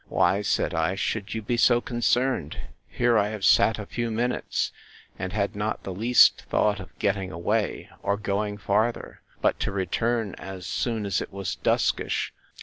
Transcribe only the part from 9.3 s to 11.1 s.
but to return as soon